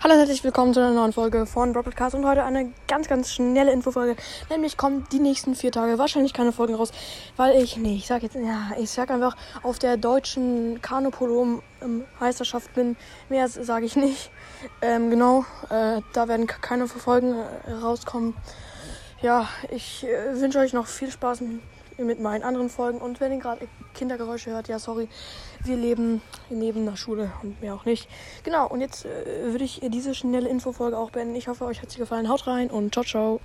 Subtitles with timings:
[0.00, 3.32] Hallo und herzlich willkommen zu einer neuen Folge von Broadcast und heute eine ganz, ganz
[3.32, 4.14] schnelle Infofolge.
[4.48, 6.92] Nämlich kommen die nächsten vier Tage wahrscheinlich keine Folgen raus,
[7.36, 12.04] weil ich, nee, ich sag jetzt, ja, ich sag einfach auf der deutschen Kanupolo ähm,
[12.76, 12.96] bin.
[13.28, 14.30] Mehr sage ich nicht.
[14.82, 18.36] Ähm, genau, äh, da werden keine Folgen äh, rauskommen.
[19.20, 21.42] Ja, ich äh, wünsche euch noch viel Spaß
[21.98, 22.98] mit meinen anderen Folgen.
[22.98, 25.08] Und wenn ihr gerade Kindergeräusche hört, ja, sorry,
[25.64, 28.08] wir leben neben der Schule und mehr auch nicht.
[28.44, 31.34] Genau, und jetzt äh, würde ich diese schnelle Infofolge auch beenden.
[31.34, 32.28] Ich hoffe, euch hat sie gefallen.
[32.28, 33.40] Haut rein und ciao, ciao.